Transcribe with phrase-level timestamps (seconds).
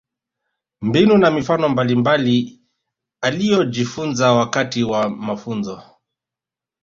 [0.81, 2.61] Mbinu na mifano mbalimbali
[3.21, 5.83] aliyojifunza wakati wa mafunzo